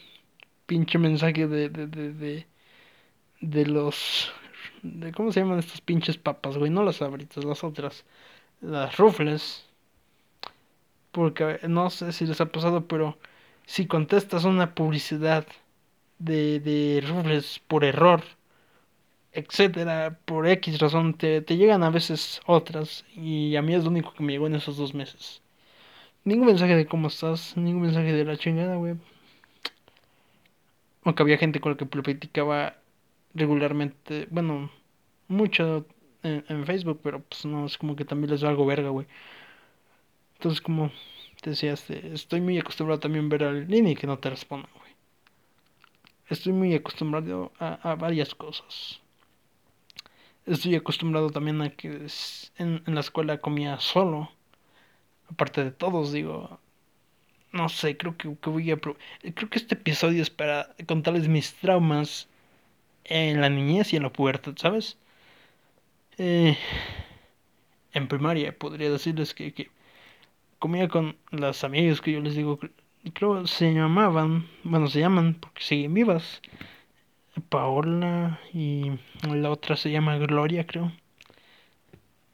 pinche 0.65 0.97
mensaje 0.97 1.47
de, 1.47 1.69
de, 1.69 1.87
de, 1.87 2.13
de, 2.13 2.47
de 3.41 3.65
los... 3.65 4.31
De, 4.81 5.11
¿Cómo 5.11 5.31
se 5.31 5.41
llaman 5.41 5.59
estas 5.59 5.81
pinches 5.81 6.17
papas, 6.17 6.57
güey? 6.57 6.71
No 6.71 6.83
las 6.83 7.01
abritas, 7.01 7.43
las 7.43 7.63
otras. 7.63 8.05
Las 8.61 8.97
rufles. 8.97 9.65
Porque 11.11 11.59
no 11.67 11.89
sé 11.89 12.13
si 12.13 12.25
les 12.25 12.41
ha 12.41 12.47
pasado, 12.47 12.87
pero 12.87 13.17
si 13.65 13.85
contestas 13.85 14.45
una 14.45 14.73
publicidad 14.73 15.45
de, 16.21 16.59
de 16.59 17.03
rufles 17.07 17.59
por 17.67 17.83
error, 17.83 18.23
etcétera, 19.33 20.19
por 20.25 20.47
X 20.47 20.79
razón, 20.79 21.13
te, 21.15 21.41
te 21.41 21.57
llegan 21.57 21.83
a 21.83 21.89
veces 21.89 22.41
otras. 22.45 23.05
Y 23.15 23.55
a 23.55 23.61
mí 23.61 23.73
es 23.75 23.83
lo 23.83 23.89
único 23.91 24.13
que 24.13 24.23
me 24.23 24.33
llegó 24.33 24.47
en 24.47 24.55
esos 24.55 24.77
dos 24.77 24.93
meses. 24.93 25.41
Ningún 26.25 26.47
mensaje 26.47 26.75
de 26.75 26.87
cómo 26.87 27.07
estás, 27.07 27.57
ningún 27.57 27.83
mensaje 27.83 28.13
de 28.13 28.25
la 28.25 28.37
chingada, 28.37 28.75
güey. 28.77 28.95
Aunque 31.03 31.23
había 31.23 31.37
gente 31.37 31.59
con 31.59 31.71
la 31.73 31.77
que 31.77 31.85
platicaba 31.85 32.75
regularmente, 33.33 34.27
bueno, 34.31 34.71
mucho 35.27 35.85
en, 36.23 36.65
Facebook, 36.65 36.99
pero 37.03 37.21
pues 37.21 37.45
no, 37.45 37.65
es 37.65 37.77
como 37.77 37.95
que 37.95 38.05
también 38.05 38.31
les 38.31 38.41
da 38.41 38.49
algo 38.49 38.65
verga, 38.65 38.89
güey. 38.89 39.07
Entonces, 40.35 40.61
como 40.61 40.91
te 41.41 41.51
decías, 41.51 41.89
estoy 41.89 42.41
muy 42.41 42.59
acostumbrado 42.59 42.99
también 42.99 43.25
a 43.25 43.29
ver 43.29 43.43
al 43.43 43.67
línea 43.67 43.93
y 43.93 43.95
que 43.95 44.07
no 44.07 44.19
te 44.19 44.29
respondan. 44.29 44.69
Estoy 46.31 46.53
muy 46.53 46.73
acostumbrado 46.73 47.51
a, 47.59 47.91
a, 47.91 47.95
varias 47.95 48.33
cosas. 48.33 48.99
Estoy 50.45 50.75
acostumbrado 50.75 51.29
también 51.29 51.61
a 51.61 51.69
que 51.69 52.07
en, 52.57 52.81
en 52.87 52.95
la 52.95 53.01
escuela 53.01 53.37
comía 53.39 53.79
solo 53.79 54.31
aparte 55.31 55.63
de 55.63 55.71
todos, 55.71 56.11
digo, 56.11 56.59
no 57.51 57.69
sé, 57.69 57.97
creo 57.97 58.17
que, 58.17 58.27
voy 58.49 58.71
a... 58.71 58.77
Creo 58.77 59.49
que 59.49 59.57
este 59.57 59.75
episodio 59.75 60.21
es 60.21 60.29
para 60.29 60.75
contarles 60.87 61.27
mis 61.27 61.53
traumas 61.55 62.27
en 63.05 63.41
la 63.41 63.49
niñez 63.49 63.93
y 63.93 63.97
en 63.97 64.03
la 64.03 64.13
pubertad, 64.13 64.53
¿sabes? 64.57 64.97
Eh, 66.17 66.57
en 67.93 68.07
primaria 68.07 68.57
podría 68.57 68.91
decirles 68.91 69.33
que, 69.33 69.53
que 69.53 69.69
comía 70.59 70.87
con 70.87 71.17
las 71.31 71.63
amigas 71.63 72.01
que 72.01 72.11
yo 72.11 72.21
les 72.21 72.35
digo, 72.35 72.59
creo 73.09 73.47
se 73.47 73.73
llamaban, 73.73 74.47
bueno, 74.63 74.87
se 74.87 74.99
llaman 74.99 75.35
porque 75.39 75.63
siguen 75.63 75.93
vivas. 75.93 76.41
Paola 77.49 78.39
y 78.53 78.91
la 79.23 79.49
otra 79.51 79.75
se 79.75 79.91
llama 79.91 80.17
Gloria, 80.17 80.67
creo. 80.67 80.91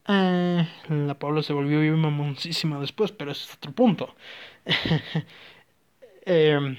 Eh, 0.07 0.67
la 0.89 1.19
Paula 1.19 1.43
se 1.43 1.53
volvió 1.53 1.81
bien 1.81 1.99
mamoncísima 1.99 2.79
después, 2.79 3.11
pero 3.11 3.31
ese 3.31 3.45
es 3.45 3.55
otro 3.55 3.71
punto. 3.73 4.15
Em, 6.29 6.77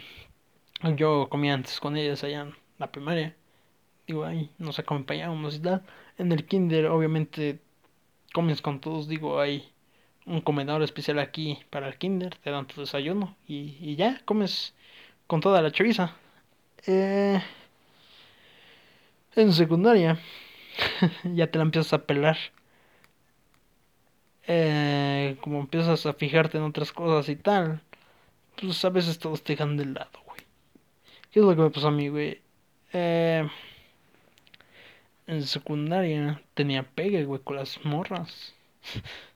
yo 0.97 1.28
comía 1.30 1.54
antes 1.54 1.80
con 1.80 1.97
ellas 1.97 2.23
allá 2.23 2.42
en 2.42 2.54
la 2.78 2.92
primaria. 2.92 3.35
Digo, 4.07 4.25
ahí 4.25 4.50
nos 4.59 4.78
acompañábamos 4.78 5.57
y 5.57 5.61
tal. 5.61 5.83
En 6.18 6.33
el 6.33 6.45
kinder, 6.47 6.87
obviamente, 6.87 7.61
comes 8.35 8.62
con 8.62 8.80
todos. 8.80 9.09
Digo, 9.09 9.40
hay 9.40 9.73
un 10.29 10.41
comedor 10.41 10.83
especial 10.83 11.19
aquí 11.19 11.59
para 11.71 11.89
el 11.89 11.97
kinder. 11.99 12.37
Te 12.37 12.51
dan 12.51 12.67
tu 12.67 12.81
desayuno 12.81 13.37
y, 13.47 13.77
y 13.81 13.97
ya, 13.97 14.21
comes 14.25 14.75
con 15.27 15.41
toda 15.41 15.63
la 15.63 15.73
chaviza. 15.73 16.17
Eh, 16.87 17.43
en 19.35 19.53
secundaria, 19.53 20.19
ya 21.25 21.51
te 21.51 21.59
la 21.59 21.65
empiezas 21.65 21.93
a 21.93 22.07
pelar 22.07 22.37
eh, 24.51 25.37
como 25.43 25.61
empiezas 25.61 26.07
a 26.07 26.15
fijarte 26.15 26.57
en 26.57 26.65
otras 26.65 26.91
cosas 26.91 27.29
y 27.29 27.37
tal, 27.37 27.83
pues 28.61 28.83
a 28.85 28.89
veces 28.89 29.19
todos 29.19 29.43
te 29.45 29.53
dejan 29.53 29.77
de 29.77 29.85
lado, 29.85 30.11
güey. 30.25 30.41
¿Qué 31.31 31.41
es 31.41 31.45
lo 31.47 31.55
que 31.55 31.63
me 31.63 31.71
pasó 31.71 31.89
a 31.89 31.91
mí, 31.91 32.09
güey? 32.09 32.41
Eh, 32.95 33.47
en 35.27 35.43
secundaria 35.43 36.41
tenía 36.55 36.83
pegue, 36.83 37.25
güey, 37.27 37.43
con 37.43 37.57
las 37.57 37.85
morras. 37.85 38.55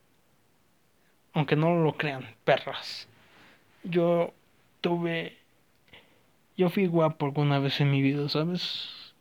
Aunque 1.35 1.57
no 1.57 1.75
lo 1.83 1.95
crean, 1.97 2.27
perras. 2.45 3.09
Yo 3.85 4.33
tuve... 4.81 5.39
Yo 6.57 6.69
fui 6.71 6.87
guapo 6.87 7.27
alguna 7.27 7.59
vez 7.59 7.81
en 7.81 7.91
mi 7.91 8.03
vida, 8.03 8.29
¿sabes? 8.29 9.15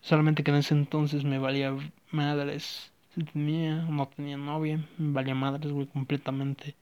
Solamente 0.00 0.42
que 0.42 0.50
en 0.50 0.58
ese 0.58 0.74
entonces 0.74 1.24
me 1.24 1.38
valía 1.38 1.76
madres 2.10 2.90
si 3.14 3.24
tenía 3.24 3.84
o 3.88 3.92
no 3.92 4.06
tenía 4.08 4.36
novia, 4.36 4.84
me 4.98 5.12
valía 5.12 5.34
madres, 5.34 5.72
güey, 5.72 5.86
completamente. 5.86 6.76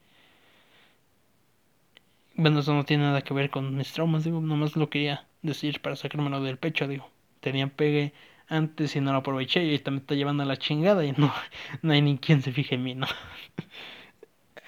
Bueno, 2.35 2.61
eso 2.61 2.73
no 2.75 2.85
tiene 2.85 3.05
nada 3.05 3.23
que 3.23 3.35
ver 3.35 3.50
con 3.50 3.77
mis 3.77 3.93
traumas, 3.93 4.25
digo, 4.25 4.41
nomás 4.41 4.77
lo 4.77 4.88
quería 4.91 5.27
decir 5.43 5.81
para 5.81 5.97
sacármelo 5.97 6.43
del 6.43 6.59
pecho, 6.59 6.87
digo. 6.87 7.11
Tenía 7.41 7.67
pegue 7.69 8.12
antes 8.49 8.95
y 8.97 9.00
no 9.00 9.12
lo 9.12 9.19
aproveché 9.19 9.65
y 9.65 9.71
ahorita 9.71 9.91
me 9.91 9.99
está 9.99 10.15
llevando 10.15 10.43
a 10.43 10.47
la 10.47 10.57
chingada 10.57 11.05
y 11.05 11.12
no, 11.12 11.33
no 11.83 11.93
hay 11.93 12.03
ni 12.03 12.19
quien 12.19 12.43
se 12.43 12.53
fije 12.53 12.77
en 12.77 12.83
mí, 12.85 12.95
¿no? 12.95 13.07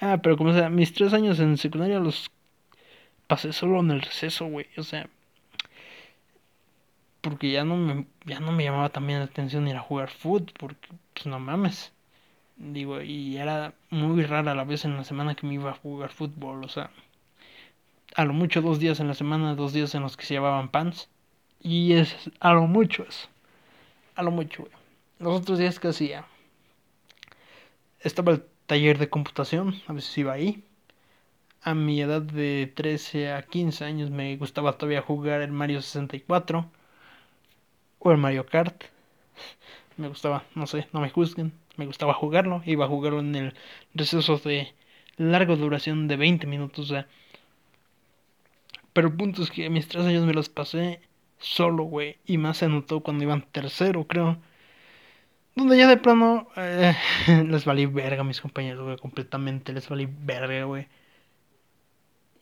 ah, 0.01 0.19
pero 0.21 0.37
como 0.37 0.53
sea, 0.53 0.69
mis 0.69 0.93
tres 0.93 1.13
años 1.13 1.39
en 1.39 1.57
secundaria 1.57 1.99
los 1.99 2.31
pasé 3.27 3.53
solo 3.53 3.79
en 3.79 3.91
el 3.91 4.01
receso, 4.01 4.45
güey, 4.47 4.67
o 4.77 4.83
sea, 4.83 5.07
porque 7.21 7.51
ya 7.51 7.63
no 7.63 7.77
me, 7.77 8.05
ya 8.25 8.39
no 8.39 8.51
me 8.51 8.63
llamaba 8.63 8.89
también 8.89 9.19
la 9.19 9.25
atención 9.25 9.67
ir 9.67 9.77
a 9.77 9.81
jugar 9.81 10.09
fútbol, 10.09 10.51
porque 10.59 10.89
pues 11.13 11.25
no 11.27 11.39
mames. 11.39 11.93
Digo, 12.57 13.01
y 13.01 13.37
era 13.37 13.73
muy 13.89 14.23
rara 14.23 14.53
la 14.55 14.63
vez 14.65 14.85
en 14.85 14.97
la 14.97 15.03
semana 15.03 15.35
que 15.35 15.47
me 15.47 15.55
iba 15.55 15.71
a 15.71 15.75
jugar 15.75 16.11
fútbol, 16.11 16.63
o 16.63 16.67
sea, 16.69 16.91
a 18.15 18.25
lo 18.25 18.33
mucho 18.33 18.61
dos 18.61 18.79
días 18.79 18.99
en 18.99 19.07
la 19.07 19.13
semana, 19.13 19.55
dos 19.55 19.73
días 19.73 19.95
en 19.95 20.01
los 20.03 20.17
que 20.17 20.25
se 20.25 20.33
llevaban 20.35 20.69
pants, 20.69 21.09
y 21.61 21.93
es 21.93 22.15
a 22.39 22.53
lo 22.53 22.67
mucho 22.67 23.03
eso, 23.07 23.29
a 24.15 24.23
lo 24.23 24.31
mucho, 24.31 24.63
güey. 24.63 24.73
Los 25.19 25.41
otros 25.41 25.59
días 25.59 25.79
que 25.79 25.89
hacía, 25.89 26.25
estaba 28.01 28.33
el 28.33 28.43
taller 28.71 28.97
de 28.99 29.09
computación, 29.09 29.75
a 29.87 29.91
veces 29.91 30.17
iba 30.17 30.31
ahí. 30.31 30.63
A 31.61 31.73
mi 31.73 31.99
edad 31.99 32.21
de 32.21 32.71
13 32.73 33.33
a 33.33 33.41
15 33.41 33.83
años 33.83 34.11
me 34.11 34.37
gustaba 34.37 34.77
todavía 34.77 35.01
jugar 35.01 35.41
el 35.41 35.51
Mario 35.51 35.81
64 35.81 36.71
o 37.99 38.11
el 38.11 38.17
Mario 38.17 38.45
Kart. 38.45 38.85
Me 39.97 40.07
gustaba, 40.07 40.45
no 40.55 40.67
sé, 40.67 40.87
no 40.93 41.01
me 41.01 41.09
juzguen, 41.09 41.51
me 41.75 41.85
gustaba 41.85 42.13
jugarlo, 42.13 42.63
iba 42.65 42.85
a 42.85 42.87
jugarlo 42.87 43.19
en 43.19 43.35
el 43.35 43.53
receso 43.93 44.37
de 44.37 44.73
larga 45.17 45.57
duración 45.57 46.07
de 46.07 46.15
20 46.15 46.47
minutos, 46.47 46.85
o 46.85 46.93
sea. 46.93 47.07
Pero 48.93 49.09
el 49.09 49.15
punto 49.15 49.43
es 49.43 49.51
que 49.51 49.69
mis 49.69 49.89
tres 49.89 50.05
años 50.05 50.25
me 50.25 50.33
los 50.33 50.47
pasé 50.47 51.01
solo, 51.39 51.83
güey, 51.83 52.19
y 52.25 52.37
más 52.37 52.59
se 52.59 52.69
notó 52.69 53.01
cuando 53.01 53.25
iban 53.25 53.45
tercero, 53.51 54.07
creo. 54.07 54.37
Donde 55.55 55.77
ya 55.77 55.87
de 55.87 55.97
plano 55.97 56.47
eh, 56.55 56.95
les 57.47 57.65
valí 57.65 57.85
verga 57.85 58.23
mis 58.23 58.41
compañeros, 58.41 58.83
güey, 58.83 58.97
completamente 58.97 59.73
les 59.73 59.87
valí 59.89 60.07
verga, 60.09 60.63
güey. 60.63 60.87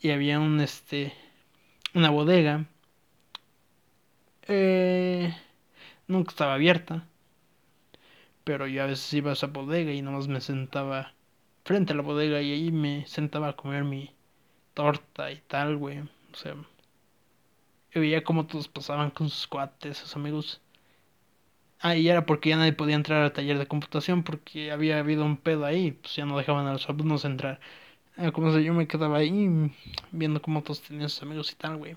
Y 0.01 0.11
había 0.11 0.39
un, 0.39 0.61
este, 0.61 1.13
una 1.93 2.09
bodega. 2.09 2.65
Eh, 4.47 5.35
nunca 6.07 6.31
estaba 6.31 6.53
abierta. 6.53 7.05
Pero 8.43 8.67
yo 8.67 8.83
a 8.83 8.87
veces 8.87 9.13
iba 9.13 9.31
a 9.31 9.33
esa 9.33 9.47
bodega 9.47 9.91
y 9.91 10.01
nomás 10.01 10.27
me 10.27 10.41
sentaba 10.41 11.13
frente 11.65 11.93
a 11.93 11.95
la 11.95 12.01
bodega 12.01 12.41
y 12.41 12.51
ahí 12.51 12.71
me 12.71 13.05
sentaba 13.07 13.49
a 13.49 13.55
comer 13.55 13.83
mi 13.83 14.11
torta 14.73 15.31
y 15.31 15.37
tal, 15.47 15.77
güey. 15.77 15.99
O 15.99 16.35
sea, 16.35 16.55
yo 17.91 18.01
veía 18.01 18.23
cómo 18.23 18.45
todos 18.47 18.67
pasaban 18.67 19.11
con 19.11 19.29
sus 19.29 19.47
cuates, 19.47 19.97
sus 19.97 20.15
amigos. 20.15 20.61
Ah, 21.81 21.95
y 21.95 22.07
era 22.09 22.25
porque 22.25 22.49
ya 22.49 22.57
nadie 22.57 22.73
podía 22.73 22.95
entrar 22.95 23.23
al 23.23 23.31
taller 23.33 23.57
de 23.57 23.67
computación 23.67 24.23
porque 24.23 24.71
había 24.71 24.99
habido 24.99 25.25
un 25.25 25.37
pedo 25.37 25.65
ahí, 25.65 25.91
pues 25.91 26.15
ya 26.15 26.25
no 26.25 26.37
dejaban 26.37 26.67
a 26.67 26.73
los 26.73 26.89
alumnos 26.89 27.25
entrar. 27.25 27.59
Como 28.33 28.53
si 28.53 28.63
yo 28.63 28.73
me 28.73 28.87
quedaba 28.87 29.17
ahí 29.19 29.71
viendo 30.11 30.41
cómo 30.41 30.61
todos 30.63 30.81
tenían 30.81 31.09
sus 31.09 31.23
amigos 31.23 31.51
y 31.51 31.55
tal, 31.55 31.77
güey. 31.77 31.95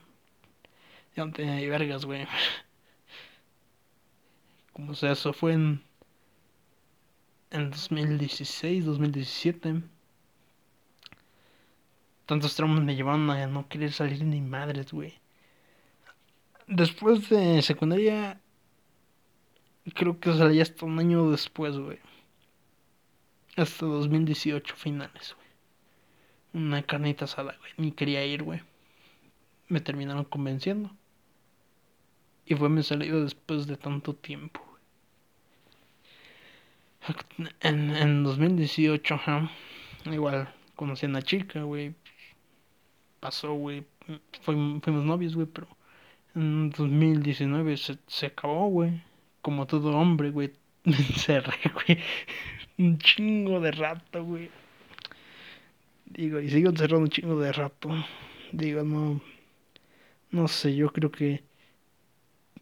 Ya 1.17 1.25
no 1.25 1.33
tenía 1.33 1.57
ni 1.57 1.67
vergas, 1.69 2.05
güey. 2.05 2.27
Como 4.73 4.95
sea, 4.95 5.13
eso 5.13 5.33
fue 5.33 5.53
en, 5.55 5.83
en 7.51 7.71
2016, 7.71 8.85
2017. 8.85 9.83
Tantos 12.27 12.55
traumas 12.57 12.83
me 12.83 12.95
llevaron 12.95 13.29
a 13.31 13.47
no 13.47 13.69
querer 13.69 13.93
salir 13.93 14.25
ni 14.25 14.41
madres, 14.41 14.93
güey. 14.93 15.15
Después 16.67 17.29
de 17.29 17.61
secundaria, 17.63 18.41
creo 19.91 20.19
que 20.21 20.33
salí 20.33 20.61
hasta 20.61 20.87
un 20.87 20.99
año 20.99 21.31
después, 21.31 21.77
güey. 21.77 21.99
Hasta 23.57 23.87
2018 23.87 24.77
finales, 24.77 25.35
güey. 25.35 26.65
Una 26.65 26.83
carnita 26.83 27.25
asada, 27.25 27.57
güey. 27.59 27.73
Ni 27.77 27.93
quería 27.93 28.25
ir, 28.25 28.43
güey. 28.43 28.61
Me 29.69 29.81
terminaron 29.81 30.25
convenciendo. 30.25 30.91
Y 32.47 32.55
fue 32.55 32.69
mi 32.69 32.83
salida 32.83 33.21
después 33.21 33.67
de 33.67 33.77
tanto 33.77 34.15
tiempo. 34.15 34.61
En, 37.61 37.91
en 37.97 38.23
2018, 38.23 39.15
ajá. 39.15 39.51
Igual 40.05 40.53
conocí 40.77 41.07
a 41.07 41.09
una 41.09 41.23
chica, 41.23 41.63
güey. 41.63 41.95
Pasó, 43.21 43.55
güey. 43.55 43.85
Fuimos 44.43 45.05
novios, 45.05 45.35
güey, 45.35 45.47
pero 45.47 45.69
en 46.35 46.71
2019 46.71 47.77
se, 47.77 47.99
se 48.07 48.27
acabó, 48.27 48.69
güey. 48.69 49.03
Como 49.43 49.67
todo 49.67 49.97
hombre, 49.97 50.31
güey. 50.31 50.53
Me 50.85 50.97
encerré, 50.97 51.59
güey. 51.75 51.99
Un 52.79 52.99
chingo 52.99 53.61
de 53.61 53.73
rato, 53.73 54.25
güey. 54.25 54.51
Digo, 56.07 56.41
y 56.41 56.51
sigo 56.51 56.71
encerrado 56.71 57.03
un 57.03 57.09
chingo 57.09 57.39
de 57.41 57.53
rato. 57.53 57.91
Digo, 58.53 58.83
no. 58.83 59.21
No 60.31 60.49
sé, 60.49 60.75
yo 60.75 60.91
creo 60.93 61.11
que 61.11 61.43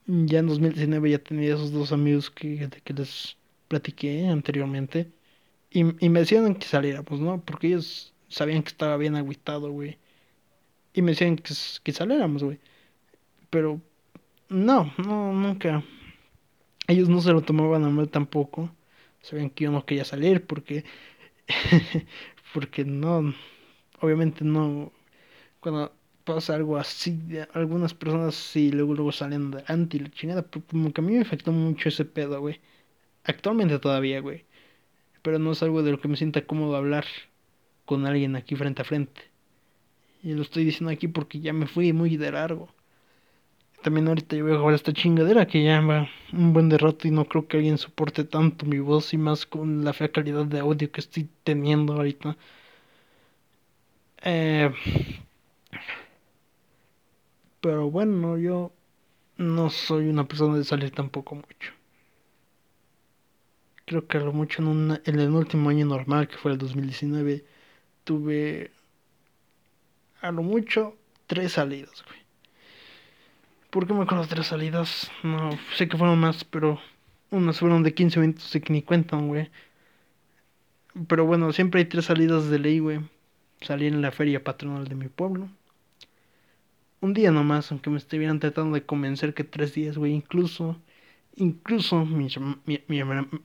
ya 0.07 0.41
en 0.41 0.49
2019 0.49 1.11
ya 1.11 1.19
tenía 1.19 1.55
esos 1.55 1.73
dos 1.73 1.93
amigos 1.93 2.31
que, 2.31 2.69
que 2.83 2.93
les 2.95 3.37
platiqué 3.69 4.27
anteriormente. 4.27 5.11
Y, 5.71 6.05
y 6.05 6.09
me 6.09 6.21
decían 6.21 6.55
que 6.57 6.67
saliéramos, 6.67 7.21
¿no? 7.21 7.41
Porque 7.45 7.69
ellos 7.69 8.13
sabían 8.29 8.63
que 8.63 8.71
estaba 8.71 8.97
bien 8.97 9.17
agüitado, 9.17 9.71
güey. 9.71 9.99
Y 10.93 11.03
me 11.03 11.13
decían 11.13 11.37
que, 11.37 11.55
que 11.85 11.93
saliéramos, 11.93 12.43
güey. 12.43 12.59
Pero 13.51 13.81
no, 14.49 14.93
no, 14.99 15.33
nunca. 15.33 15.85
Ellos 16.91 17.09
no 17.09 17.21
se 17.21 17.33
lo 17.33 17.43
tomaban 17.43 17.85
a 17.85 17.91
mal 17.91 18.09
tampoco. 18.09 18.71
Sabían 19.23 19.51
que 19.51 19.65
yo 19.65 19.71
no 19.71 19.87
quería 19.87 20.05
salir 20.05 20.45
porque... 20.47 20.85
porque 22.55 22.85
no... 22.85 23.35
Obviamente 24.01 24.45
no... 24.45 24.93
Cuando 25.61 25.93
pasa 26.25 26.57
algo 26.57 26.77
así, 26.79 27.19
algunas 27.55 27.95
personas 27.95 28.35
sí 28.35 28.73
luego 28.73 28.95
luego 28.95 29.13
salen 29.13 29.55
adelante 29.55 29.97
y 29.99 30.01
la 30.01 30.11
chingada, 30.11 30.43
pero 30.43 30.65
como 30.67 30.93
que 30.93 31.01
a 31.01 31.05
mí 31.05 31.13
me 31.13 31.21
afectó 31.21 31.53
mucho 31.53 31.89
ese 31.89 32.05
pedo, 32.05 32.41
güey. 32.41 32.61
Actualmente 33.25 33.79
todavía, 33.79 34.21
güey. 34.21 34.45
Pero 35.23 35.39
no 35.39 35.53
es 35.53 35.63
algo 35.63 35.83
de 35.83 35.93
lo 35.93 36.01
que 36.01 36.09
me 36.09 36.17
sienta 36.17 36.47
cómodo 36.47 36.77
hablar 36.77 37.07
con 37.85 38.07
alguien 38.07 38.37
aquí 38.37 38.57
frente 38.57 38.83
a 38.83 38.85
frente. 38.85 39.23
Y 40.23 40.33
lo 40.35 40.43
estoy 40.43 40.65
diciendo 40.65 40.91
aquí 40.93 41.09
porque 41.09 41.41
ya 41.41 41.53
me 41.53 41.67
fui 41.67 41.93
muy 41.93 42.17
de 42.17 42.33
largo. 42.33 42.69
También 43.83 44.09
ahorita 44.09 44.37
yo 44.37 44.45
voy 44.45 44.55
a 44.55 44.59
jugar 44.59 44.75
esta 44.75 44.93
chingadera 44.93 45.47
que 45.47 45.63
ya 45.65 45.81
va 45.83 46.09
un 46.33 46.53
buen 46.55 46.69
derroto 46.71 47.09
y 47.09 47.11
no 47.11 47.25
creo 47.27 47.47
que 47.49 47.59
alguien 47.59 47.77
soporte 47.79 48.25
tanto 48.25 48.65
mi 48.67 48.79
voz 48.79 49.13
y 49.15 49.19
más 49.19 49.45
con 49.47 49.85
la 49.85 49.93
fea 49.93 50.13
calidad 50.13 50.45
de 50.47 50.61
audio 50.61 50.91
que 50.93 51.01
estoy 51.01 51.29
teniendo 51.45 51.95
ahorita. 51.95 52.37
Eh, 54.23 54.71
pero 57.61 57.91
bueno, 57.91 58.37
yo 58.39 58.73
no 59.39 59.71
soy 59.71 60.09
una 60.09 60.27
persona 60.29 60.59
de 60.59 60.65
salir 60.65 60.93
tampoco 60.93 61.37
mucho. 61.37 61.73
Creo 63.85 64.07
que 64.07 64.17
a 64.17 64.21
lo 64.23 64.33
mucho 64.33 64.63
en, 64.63 65.03
en 65.05 65.21
el 65.21 65.31
último 65.33 65.69
año 65.69 65.85
normal, 65.85 66.29
que 66.29 66.39
fue 66.39 66.53
el 66.53 66.57
2019, 66.59 67.45
tuve 68.05 68.71
a 70.23 70.31
lo 70.31 70.43
mucho 70.43 70.97
tres 71.27 71.53
salidas, 71.53 72.05
güey. 72.07 72.21
¿Por 73.71 73.87
qué 73.87 73.95
me 73.95 74.03
acuerdo 74.03 74.25
de 74.25 74.31
tres 74.31 74.49
salidas? 74.49 75.11
No, 75.23 75.51
sé 75.77 75.89
que 75.89 75.97
fueron 75.97 76.19
más, 76.19 76.45
pero 76.45 76.81
unas 77.31 77.59
fueron 77.59 77.83
de 77.83 77.95
15 77.95 78.21
minutos 78.21 78.55
y 78.55 78.61
que 78.61 78.73
ni 78.73 78.83
cuentan, 78.83 79.29
güey. 79.29 79.51
Pero 81.09 81.25
bueno, 81.25 81.53
siempre 81.53 81.81
hay 81.81 81.87
tres 81.87 82.07
salidas 82.07 82.49
de 82.51 82.59
ley, 82.59 82.81
güey. 82.81 83.01
Salí 83.61 83.87
en 83.87 84.03
la 84.03 84.11
feria 84.11 84.43
patronal 84.43 84.89
de 84.89 84.95
mi 84.97 85.09
pueblo. 85.09 85.49
Un 87.01 87.15
día 87.15 87.31
nomás, 87.31 87.71
aunque 87.71 87.91
me 87.91 87.99
estuvieran 87.99 88.41
tratando 88.41 88.75
de 88.75 88.85
convencer 88.85 89.35
que 89.35 89.45
tres 89.45 89.75
días, 89.75 89.97
güey. 89.97 90.13
Incluso, 90.13 90.77
incluso 91.37 92.05
mi, 92.05 92.29
mi, 92.67 92.81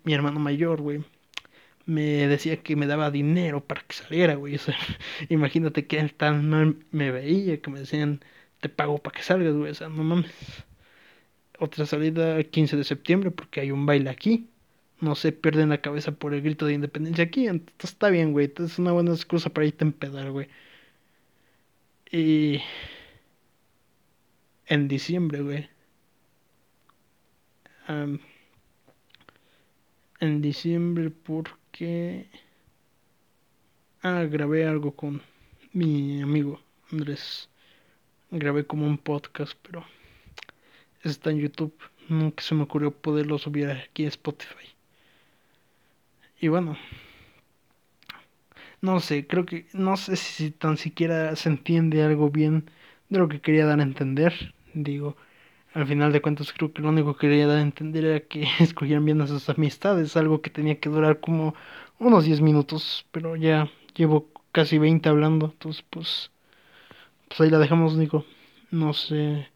mi 0.03 0.13
hermano 0.13 0.39
mayor, 0.39 0.81
güey 0.81 1.03
me 1.85 2.27
decía 2.27 2.61
que 2.63 2.75
me 2.75 2.87
daba 2.87 3.11
dinero 3.11 3.63
para 3.65 3.81
que 3.81 3.95
saliera, 3.95 4.35
güey. 4.35 4.55
O 4.55 4.59
sea, 4.59 4.77
imagínate 5.29 5.87
que 5.87 6.01
tan 6.09 6.49
mal 6.49 6.77
me 6.91 7.11
veía 7.11 7.61
que 7.61 7.69
me 7.71 7.79
decían, 7.79 8.21
te 8.59 8.69
pago 8.69 8.97
para 8.99 9.17
que 9.17 9.23
salgas, 9.23 9.53
güey. 9.53 9.71
O 9.71 9.75
sea, 9.75 9.89
no 9.89 10.03
mames. 10.03 10.31
Otra 11.59 11.85
salida 11.85 12.37
el 12.37 12.49
15 12.49 12.77
de 12.77 12.83
septiembre 12.83 13.31
porque 13.31 13.61
hay 13.61 13.71
un 13.71 13.85
baile 13.85 14.09
aquí. 14.09 14.49
No 15.01 15.15
se 15.15 15.31
pierden 15.31 15.69
la 15.69 15.81
cabeza 15.81 16.11
por 16.13 16.33
el 16.33 16.41
grito 16.41 16.65
de 16.65 16.73
independencia 16.73 17.23
aquí. 17.25 17.47
Entonces 17.47 17.91
está 17.91 18.09
bien, 18.09 18.33
güey. 18.33 18.51
Es 18.57 18.79
una 18.79 18.91
buena 18.91 19.11
excusa 19.11 19.49
para 19.49 19.67
irte 19.67 19.83
a 19.83 19.87
empedar, 19.87 20.31
güey. 20.31 20.47
Y... 22.11 22.61
En 24.67 24.87
diciembre, 24.87 25.41
güey 25.41 25.69
en 30.19 30.41
diciembre 30.41 31.09
porque 31.09 32.27
ah, 34.01 34.23
grabé 34.23 34.65
algo 34.65 34.95
con 34.95 35.21
mi 35.73 36.21
amigo 36.21 36.59
Andrés. 36.91 37.49
Grabé 38.31 38.65
como 38.65 38.85
un 38.85 38.97
podcast, 38.97 39.57
pero 39.61 39.85
está 41.03 41.31
en 41.31 41.39
YouTube. 41.39 41.73
Nunca 42.09 42.43
se 42.43 42.55
me 42.55 42.63
ocurrió 42.63 42.91
poderlo 42.91 43.37
subir 43.37 43.69
aquí 43.69 44.05
a 44.05 44.09
Spotify. 44.09 44.67
Y 46.39 46.47
bueno, 46.47 46.77
no 48.81 48.99
sé, 48.99 49.25
creo 49.25 49.45
que 49.45 49.65
no 49.73 49.97
sé 49.97 50.15
si 50.15 50.51
tan 50.51 50.77
siquiera 50.77 51.35
se 51.35 51.49
entiende 51.49 52.03
algo 52.03 52.29
bien 52.29 52.69
de 53.09 53.19
lo 53.19 53.27
que 53.27 53.41
quería 53.41 53.65
dar 53.65 53.79
a 53.79 53.83
entender. 53.83 54.53
Digo, 54.73 55.15
al 55.73 55.87
final 55.87 56.11
de 56.11 56.21
cuentas 56.21 56.53
creo 56.53 56.73
que 56.73 56.81
lo 56.81 56.89
único 56.89 57.15
que 57.15 57.27
quería 57.27 57.47
dar 57.47 57.57
a 57.57 57.61
entender 57.61 58.05
era 58.05 58.19
que 58.21 58.47
escogían 58.59 59.05
bien 59.05 59.21
a 59.21 59.27
sus 59.27 59.49
amistades, 59.49 60.15
algo 60.17 60.41
que 60.41 60.49
tenía 60.49 60.79
que 60.79 60.89
durar 60.89 61.19
como 61.19 61.55
unos 61.99 62.25
10 62.25 62.41
minutos, 62.41 63.05
pero 63.11 63.35
ya 63.35 63.69
llevo 63.95 64.29
casi 64.51 64.77
20 64.77 65.09
hablando, 65.09 65.47
entonces 65.47 65.83
pues, 65.89 66.31
pues 67.27 67.41
ahí 67.41 67.49
la 67.49 67.59
dejamos, 67.59 67.97
digo, 67.97 68.25
no 68.71 68.93
sé 68.93 69.49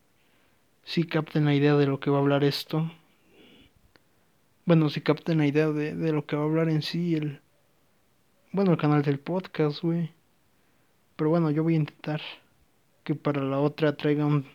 si 0.84 1.04
capten 1.06 1.46
la 1.46 1.56
idea 1.56 1.76
de 1.76 1.88
lo 1.88 2.00
que 2.00 2.10
va 2.10 2.18
a 2.18 2.22
hablar 2.22 2.44
esto. 2.44 2.92
Bueno, 4.66 4.90
si 4.90 5.02
capten 5.02 5.40
la 5.40 5.48
idea 5.48 5.70
de, 5.70 5.96
de 5.96 6.12
lo 6.12 6.26
que 6.26 6.36
va 6.36 6.44
a 6.44 6.46
hablar 6.46 6.70
en 6.70 6.82
sí 6.82 7.16
el... 7.16 7.42
Bueno, 8.52 8.72
el 8.72 8.78
canal 8.78 9.04
del 9.04 9.20
podcast, 9.20 9.82
güey. 9.82 10.12
Pero 11.16 11.30
bueno, 11.30 11.52
yo 11.52 11.64
voy 11.64 11.74
a 11.74 11.78
intentar 11.78 12.22
que 13.04 13.16
para 13.16 13.44
la 13.44 13.60
otra 13.60 13.96
traiga 13.96 14.26
un 14.26 14.46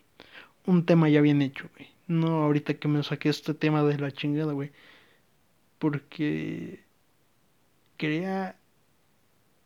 un 0.65 0.85
tema 0.85 1.09
ya 1.09 1.21
bien 1.21 1.41
hecho, 1.41 1.69
güey. 1.75 1.89
No 2.07 2.43
ahorita 2.43 2.75
que 2.75 2.87
me 2.87 3.03
saqué 3.03 3.29
este 3.29 3.53
tema 3.53 3.83
de 3.83 3.97
la 3.99 4.11
chingada, 4.11 4.53
güey. 4.53 4.71
Porque 5.79 6.83
quería 7.97 8.57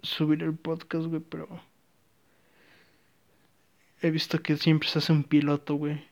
subir 0.01 0.43
el 0.43 0.55
podcast, 0.55 1.07
güey, 1.07 1.21
pero 1.21 1.47
he 4.01 4.11
visto 4.11 4.41
que 4.41 4.57
siempre 4.57 4.89
se 4.89 4.99
hace 4.99 5.11
un 5.11 5.23
piloto, 5.23 5.75
güey. 5.75 6.03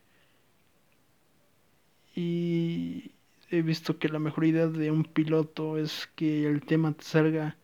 Y 2.15 3.11
he 3.49 3.61
visto 3.61 3.99
que 3.99 4.09
la 4.09 4.19
mejor 4.19 4.45
idea 4.45 4.67
de 4.67 4.91
un 4.91 5.03
piloto 5.03 5.77
es 5.77 6.09
que 6.15 6.47
el 6.47 6.61
tema 6.61 6.93
te 6.93 7.03
salga 7.03 7.57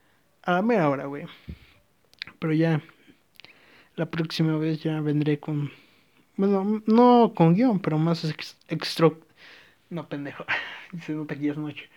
a 0.43 0.53
la 0.53 0.61
mera 0.61 0.89
hora, 0.89 1.05
güey. 1.05 1.25
Pero 2.39 2.53
ya, 2.53 2.81
la 3.95 4.09
próxima 4.09 4.57
vez 4.57 4.81
ya 4.83 5.01
vendré 5.01 5.39
con 5.39 5.71
bueno, 6.35 6.81
no 6.87 7.33
con 7.35 7.53
guion, 7.53 7.79
pero 7.79 7.97
más 7.97 8.23
extra. 8.67 9.11
No, 9.89 10.09
pendejo. 10.09 10.45
Se 11.05 11.13
nota 11.13 11.35
que 11.35 11.45
ya 11.45 11.51
es 11.51 11.57
noche. 11.57 11.89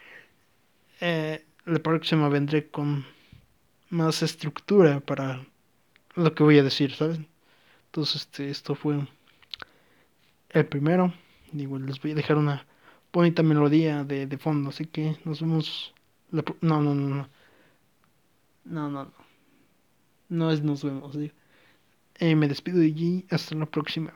Eh, 1.00 1.44
la 1.64 1.78
próxima 1.78 2.28
vendré 2.28 2.68
con 2.68 3.06
más 3.88 4.22
estructura 4.22 5.00
para 5.00 5.44
lo 6.14 6.34
que 6.34 6.42
voy 6.42 6.58
a 6.58 6.62
decir, 6.62 6.92
¿sabes? 6.92 7.18
Entonces, 7.96 8.24
este, 8.24 8.50
esto 8.50 8.74
fue 8.74 9.08
el 10.50 10.66
primero. 10.66 11.14
Igual 11.54 11.86
les 11.86 11.98
voy 11.98 12.10
a 12.10 12.14
dejar 12.14 12.36
una 12.36 12.66
bonita 13.10 13.42
melodía 13.42 14.04
de, 14.04 14.26
de 14.26 14.36
fondo, 14.36 14.68
así 14.68 14.84
que 14.84 15.16
nos 15.24 15.40
vemos. 15.40 15.94
No, 16.30 16.82
no, 16.82 16.94
no. 16.94 17.26
No, 18.66 18.90
no, 18.90 18.90
no. 18.90 19.12
No 20.28 20.50
es 20.50 20.62
nos 20.62 20.84
vemos, 20.84 21.16
eh, 21.16 22.34
me 22.36 22.48
despido 22.48 22.80
de 22.80 22.86
allí. 22.88 23.24
Hasta 23.30 23.54
la 23.54 23.64
próxima. 23.64 24.12